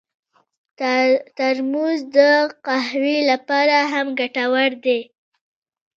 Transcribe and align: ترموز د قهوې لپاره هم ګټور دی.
ترموز 1.37 1.99
د 2.15 2.17
قهوې 2.65 3.17
لپاره 3.31 3.77
هم 3.91 4.07
ګټور 4.19 4.71
دی. 4.85 4.99